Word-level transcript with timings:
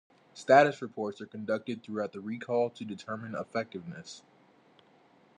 Status 0.33 0.81
reports 0.81 1.21
are 1.21 1.27
conducted 1.27 1.83
throughout 1.83 2.11
the 2.11 2.21
recall 2.21 2.71
to 2.71 2.83
determine 2.83 3.35
effectiveness. 3.35 4.23